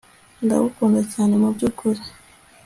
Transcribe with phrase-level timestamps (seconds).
[0.43, 2.01] ndagukunda cyane mubyukuri